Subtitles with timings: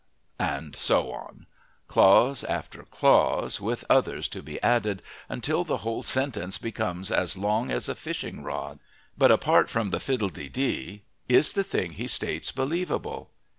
[0.39, 1.45] And so on,
[1.87, 7.69] clause after clause, with others to be added, until the whole sentence becomes as long
[7.69, 8.79] as a fishing rod.
[9.15, 13.29] But apart from the fiddlededee, is the thing he states believable?